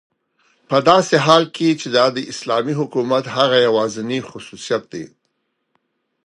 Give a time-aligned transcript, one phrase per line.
[0.69, 5.05] په داسي حال كې چې دا داسلامي حكومت هغه يوازينى خصوصيت دى